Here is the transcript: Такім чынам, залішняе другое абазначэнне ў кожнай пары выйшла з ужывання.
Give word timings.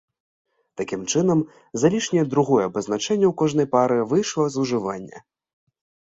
Такім 0.79 1.01
чынам, 1.11 1.39
залішняе 1.81 2.23
другое 2.31 2.63
абазначэнне 2.69 3.27
ў 3.29 3.31
кожнай 3.41 3.67
пары 3.75 3.97
выйшла 4.13 4.45
з 4.55 4.59
ужывання. 4.63 5.17